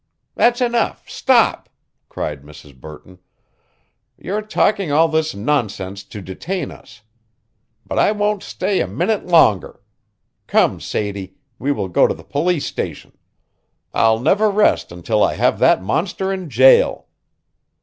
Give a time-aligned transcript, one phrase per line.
[0.33, 1.69] "That's enough stop!"
[2.09, 2.75] cried Mrs.
[2.75, 3.19] Burton.
[4.17, 7.03] "You're talking all this nonsense to detain us.
[7.85, 9.79] But I won't stay a minute longer.
[10.47, 13.11] Come, Sadie, we will go to the police station.
[13.93, 17.05] I'll never rest until I have that monster in jail."